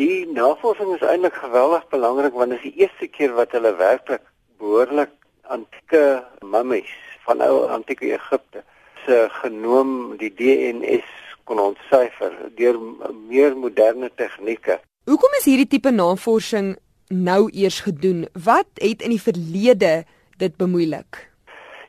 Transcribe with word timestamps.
Die 0.00 0.24
navorsing 0.32 0.94
is 0.94 1.02
eintlik 1.04 1.34
geweldig 1.36 1.82
belangrik 1.92 2.32
want 2.32 2.54
dit 2.54 2.62
is 2.62 2.68
die 2.70 2.84
eerste 2.86 3.06
keer 3.12 3.34
wat 3.36 3.52
hulle 3.52 3.74
werklik 3.76 4.22
behoorlik 4.62 5.10
antieke 5.52 6.22
mummies 6.40 6.92
van 7.26 7.42
ou 7.44 7.66
antieke 7.74 8.08
Egipte 8.14 8.62
se 9.04 9.18
genoom 9.42 9.90
die 10.22 10.30
DNS 10.38 11.10
kon 11.44 11.60
ontsyfer 11.60 12.32
deur 12.56 12.78
meer 13.28 13.58
moderne 13.58 14.08
tegnieke. 14.16 14.78
Hoekom 15.10 15.36
is 15.40 15.50
hierdie 15.50 15.68
tipe 15.68 15.92
navorsing 15.92 16.72
nou 17.12 17.42
eers 17.52 17.82
gedoen? 17.84 18.24
Wat 18.32 18.70
het 18.80 19.04
in 19.04 19.12
die 19.12 19.20
verlede 19.20 19.92
dit 20.40 20.56
bemoeilik? 20.56 21.26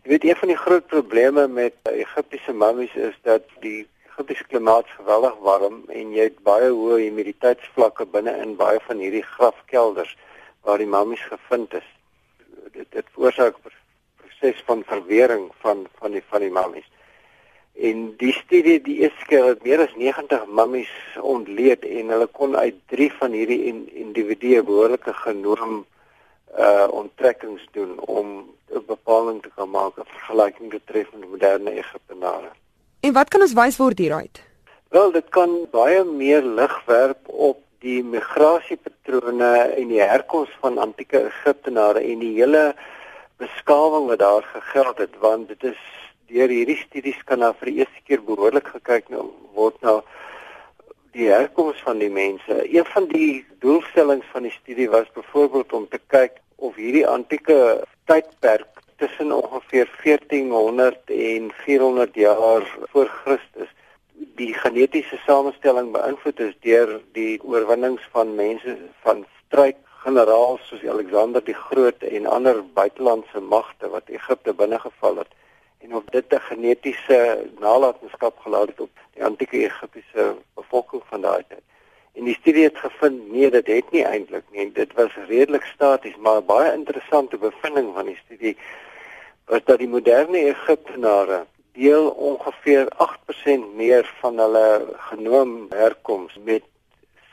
Jy 0.03 0.17
weet 0.17 0.27
een 0.27 0.41
van 0.43 0.51
die 0.51 0.59
groot 0.65 0.87
probleme 0.91 1.47
met 1.47 1.79
Egiptiese 1.95 2.51
mummies 2.51 2.95
is 2.99 3.15
dat 3.23 3.47
die 3.63 3.85
Egiptiese 4.11 4.43
klimaat 4.43 4.87
geweldig 4.97 5.35
warm 5.39 5.83
en 5.87 6.09
jy 6.11 6.25
het 6.27 6.39
baie 6.43 6.67
hoë 6.69 6.97
humiditeitsvlakke 7.05 8.05
binne 8.11 8.33
in 8.43 8.57
baie 8.59 8.79
van 8.87 8.99
hierdie 8.99 9.23
grafkelders 9.23 10.11
waar 10.67 10.81
die 10.81 10.89
mummies 10.95 11.23
gevind 11.29 11.73
is. 11.79 11.87
Dit 12.75 12.91
dit 12.91 13.07
veroorsaak 13.15 13.55
'n 13.55 13.71
proses 14.19 14.63
van 14.67 14.83
verwering 14.83 15.45
van 15.63 15.87
van 15.99 16.11
die 16.11 16.23
van 16.33 16.41
die 16.41 16.51
mummies. 16.51 16.89
En 17.73 18.15
die 18.17 18.33
studie 18.33 18.81
die 18.81 18.97
eerste 19.07 19.43
het 19.47 19.63
meer 19.63 19.79
as 19.87 19.95
90 19.95 20.45
mummies 20.47 20.91
ontleed 21.21 21.85
en 21.85 22.09
hulle 22.09 22.27
kon 22.27 22.57
uit 22.57 22.75
3 22.87 23.11
van 23.19 23.31
hierdie 23.31 23.63
in, 23.71 23.89
individue 23.93 24.63
behoorlike 24.63 25.13
genoom 25.13 25.85
uh 26.57 26.87
onttrekkings 26.91 27.67
doen 27.71 27.99
om 27.99 28.27
'n 28.75 28.85
bepaling 28.85 29.41
te 29.41 29.51
kan 29.55 29.69
maak 29.69 29.97
in 29.97 30.05
vergelyking 30.05 30.69
betreffende 30.69 31.27
moderne 31.27 31.71
Egiptenare. 31.71 32.51
En 33.01 33.13
wat 33.17 33.31
kan 33.33 33.41
ons 33.41 33.53
wys 33.57 33.79
word 33.81 33.97
hieruit? 33.97 34.39
Wel, 34.93 35.11
dit 35.15 35.29
kan 35.33 35.53
baie 35.73 36.03
meer 36.05 36.45
lig 36.45 36.73
werp 36.85 37.29
op 37.33 37.57
die 37.81 38.03
migrasiepatrone 38.05 39.49
en 39.73 39.87
die 39.89 40.03
herkoms 40.03 40.51
van 40.61 40.77
antieke 40.77 41.23
Egiptenare 41.31 42.03
en 42.05 42.21
die 42.21 42.35
hele 42.35 42.75
beskawing 43.41 44.05
wat 44.11 44.21
daar 44.21 44.45
gegeld 44.51 45.01
het, 45.01 45.15
want 45.23 45.49
dit 45.49 45.71
is 45.71 45.79
deur 46.29 46.53
hierdie 46.53 46.77
studies 46.83 47.17
kan 47.25 47.41
daar 47.41 47.57
vir 47.57 47.71
die 47.71 47.79
eerste 47.81 48.03
keer 48.05 48.21
behoorlik 48.27 48.69
gekyk 48.75 49.09
nou 49.09 49.31
word 49.57 49.81
na 49.81 49.97
die 51.17 51.31
herkoms 51.33 51.81
van 51.81 51.97
die 51.99 52.11
mense. 52.13 52.59
Een 52.69 52.85
van 52.93 53.09
die 53.09 53.41
doelstellings 53.65 54.29
van 54.35 54.45
die 54.45 54.53
studie 54.59 54.89
was 54.93 55.09
byvoorbeeld 55.17 55.73
om 55.73 55.89
te 55.89 55.99
kyk 56.13 56.37
of 56.61 56.77
hierdie 56.77 57.07
antieke 57.09 57.81
tydperk 58.05 58.80
tussen 59.01 59.31
ongeveer 59.31 59.89
1400 60.03 60.97
en 61.05 61.51
400 61.53 62.15
jaar 62.15 62.77
voor 62.91 63.07
Christus 63.23 63.69
die 64.41 64.53
genetiese 64.53 65.17
samestelling 65.25 65.89
beïnvloed 65.95 66.39
is 66.45 66.53
deur 66.65 66.99
die 67.17 67.39
oorwinnings 67.43 68.03
van 68.13 68.35
mense 68.37 68.75
van 69.05 69.23
strykgeneraals 69.39 70.67
soos 70.69 70.85
Alexander 70.95 71.43
die 71.49 71.57
Groot 71.57 72.05
en 72.09 72.29
ander 72.35 72.61
buitelandse 72.77 73.41
magte 73.53 73.89
wat 73.95 74.13
Egipte 74.19 74.53
binnegeval 74.53 75.23
het 75.23 75.33
en 75.81 75.95
of 75.95 76.05
dit 76.13 76.33
'n 76.33 76.45
genetiese 76.51 77.19
nalatenskap 77.59 78.37
gelaat 78.45 78.67
het 78.67 78.85
op 78.87 78.93
die 79.13 79.25
antieke 79.25 79.57
Egiptiese 79.65 80.35
bevolking 80.55 81.01
van 81.09 81.21
daai 81.21 81.43
tyd. 81.47 81.65
En 82.13 82.23
die 82.23 82.35
studie 82.35 82.63
het 82.63 82.77
gevind 82.77 83.31
nee, 83.31 83.49
dit 83.49 83.67
het 83.67 83.91
nie 83.91 84.03
eintlik 84.03 84.43
nie. 84.51 84.71
Dit 84.71 84.93
was 84.93 85.11
redelik 85.27 85.63
staties, 85.63 86.17
maar 86.17 86.43
baie 86.43 86.73
interessante 86.73 87.37
bevinding 87.37 87.93
van 87.93 88.05
die 88.05 88.19
studie 88.25 88.57
was 89.51 89.63
dat 89.67 89.81
die 89.83 89.89
moderne 89.91 90.37
Egiptenare 90.37 91.45
deel 91.75 92.09
ongeveer 92.09 92.87
8% 93.03 93.75
meer 93.75 94.07
van 94.19 94.37
hulle 94.39 94.67
genoom 95.11 95.65
herkoms 95.69 96.37
met 96.43 96.63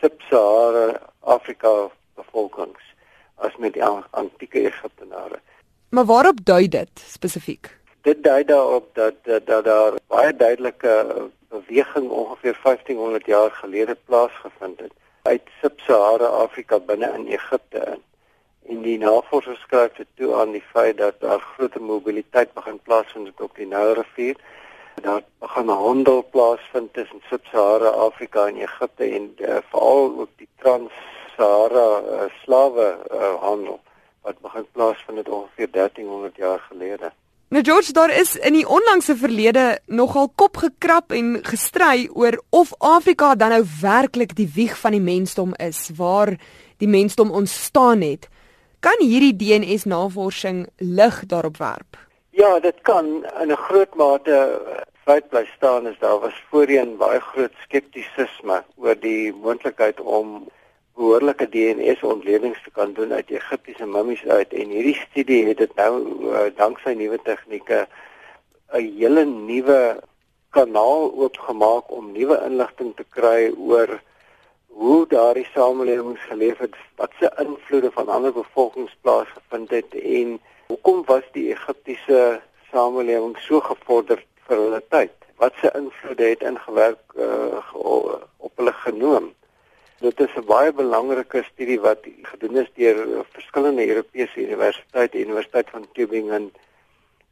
Sub-Sahara 0.01 0.99
Afrika 1.21 1.91
bevolkings 2.19 2.83
as 3.35 3.55
met 3.63 3.73
die 3.73 3.85
antieke 4.11 4.65
Egiptenare. 4.67 5.39
Maar 5.95 6.05
waarop 6.05 6.43
dui 6.45 6.69
dit 6.69 6.91
spesifiek? 7.07 7.71
Dit 8.03 8.23
dui 8.25 8.45
daarop 8.45 8.91
dat 8.99 9.15
dat, 9.23 9.47
dat 9.47 9.65
daar 9.65 9.93
baie 10.07 10.37
duidelike 10.37 10.95
beweging 11.49 12.11
ongeveer 12.11 12.59
1500 12.63 13.27
jaar 13.27 13.51
gelede 13.51 13.97
plaasgevind 14.05 14.81
het 14.81 14.93
uit 15.23 15.43
Sub-Sahara 15.61 16.27
Afrika 16.27 16.79
binne 16.79 17.15
in 17.15 17.27
Egipte 17.27 17.79
in. 17.79 17.98
Die 18.89 18.99
navorsers 19.01 19.61
skryf 19.67 19.97
dit 19.99 20.09
toe 20.21 20.31
aan 20.41 20.55
die 20.57 20.65
feit 20.73 20.97
dat 21.01 21.21
daar 21.25 21.43
groot 21.55 21.77
mobiliteit 21.81 22.55
begin 22.57 22.79
plaasvind 22.87 23.41
op 23.45 23.57
die 23.61 23.69
Nylrivier. 23.69 24.39
Daar 25.03 25.23
begin 25.45 25.69
handel 25.69 26.25
plaasvind 26.33 26.93
tussen 26.97 27.23
Sub-Sahara 27.29 27.93
Afrika 28.07 28.47
en 28.49 28.57
Egipte 28.65 29.05
en 29.05 29.29
uh, 29.37 29.61
veral 29.71 30.11
ook 30.25 30.33
die 30.41 30.49
Trans-Sahara 30.63 31.87
uh, 32.01 32.27
slawe 32.43 32.89
uh, 33.13 33.35
handel 33.45 33.81
wat 34.27 34.41
begin 34.43 34.67
plaasvind 34.73 35.29
ongeveer 35.29 35.71
1300 35.71 36.37
jaar 36.37 36.61
gelede. 36.71 37.13
Nou 37.49 37.63
George, 37.65 37.93
daar 37.93 38.11
is 38.13 38.35
in 38.37 38.59
die 38.59 38.67
onlangse 38.69 39.17
verlede 39.17 39.79
nogal 39.87 40.29
kop 40.35 40.59
gekrap 40.61 41.15
en 41.17 41.39
gestry 41.47 42.09
oor 42.13 42.37
of 42.51 42.75
Afrika 42.79 43.35
dan 43.35 43.55
nou 43.55 43.63
werklik 43.81 44.35
die 44.37 44.51
wieg 44.55 44.75
van 44.79 44.93
die 44.93 45.05
mensdom 45.05 45.55
is 45.57 45.87
waar 45.97 46.35
die 46.77 46.91
mensdom 46.91 47.31
ontstaan 47.31 48.05
het. 48.05 48.29
Kan 48.81 49.01
hierdie 49.03 49.35
DNS-navorsing 49.35 50.69
lig 50.77 51.17
daarop 51.27 51.57
werp? 51.59 51.97
Ja, 52.31 52.61
dit 52.61 52.79
kan 52.87 53.07
in 53.43 53.51
'n 53.51 53.57
groot 53.67 53.95
mate 53.95 54.61
feit 55.05 55.29
bly 55.29 55.45
staan 55.57 55.87
is 55.87 55.99
daar 55.99 56.21
was 56.21 56.45
voorheen 56.51 56.97
baie 56.97 57.21
groot 57.21 57.53
skeptisisme 57.65 58.63
oor 58.77 58.95
die 59.01 59.33
moontlikheid 59.33 60.01
om 60.01 60.47
behoorlike 60.95 61.49
DNA-ontledings 61.49 62.63
te 62.65 62.71
kan 62.71 62.93
doen 62.93 63.13
uit 63.13 63.31
Egiptiese 63.31 63.87
mummies 63.87 64.25
uit 64.27 64.53
en 64.53 64.69
hierdie 64.69 64.99
studie 65.11 65.47
het 65.47 65.59
dit 65.59 65.75
nou 65.75 65.93
uh, 66.31 66.47
danksy 66.57 66.95
nuwe 66.95 67.19
tegnieke 67.23 67.87
'n 68.73 68.91
hele 68.99 69.25
nuwe 69.25 69.81
kanaal 70.51 71.11
oopgemaak 71.15 71.91
om 71.91 72.13
nuwe 72.13 72.37
inligting 72.47 72.95
te 72.97 73.05
kry 73.11 73.51
oor 73.57 74.01
hoe 74.69 75.07
daardie 75.07 75.47
samelewings 75.53 76.21
geleef 76.21 76.59
het, 76.59 76.77
wat 76.97 77.13
se 77.19 77.33
invloede 77.37 77.91
van 77.91 78.09
ander 78.09 78.33
bevolkings 78.33 78.97
plaasgevind 79.01 79.71
het 79.71 79.95
en 79.95 80.41
hoekom 80.67 81.03
was 81.07 81.25
die 81.33 81.49
Egiptiese 81.53 82.41
samelewing 82.73 83.37
so 83.39 83.61
gevorderd 83.61 84.27
vir 84.49 84.57
hulle 84.57 84.83
tyd? 84.89 85.15
Wat 85.37 85.55
se 85.61 85.71
invloede 85.75 86.25
het 86.25 86.43
ingewerk 86.43 87.17
uh, 87.17 87.75
op 88.37 88.53
hulle 88.57 88.73
genoom? 88.73 89.33
Dit 89.99 90.21
is 90.21 90.35
'n 90.37 90.47
baie 90.47 90.73
belangrike 90.73 91.43
studie 91.43 91.81
wat 91.81 92.07
gedoen 92.23 92.57
is 92.57 92.71
deur 92.75 93.25
verskillende 93.33 93.89
Europese 93.89 94.43
universiteite, 94.47 95.21
Universiteit 95.21 95.71
van 95.71 95.87
Tübingen, 95.93 96.53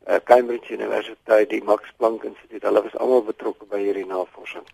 uh, 0.09 0.17
Cambridge 0.25 0.73
Universiteit, 0.73 1.51
die 1.51 1.63
Max 1.63 1.93
Planck 1.97 2.25
Instituut. 2.25 2.63
Hulle 2.63 2.83
was 2.83 2.97
almal 2.97 3.23
betrokke 3.23 3.65
by 3.71 3.79
hierdie 3.79 4.07
navorsing. 4.07 4.67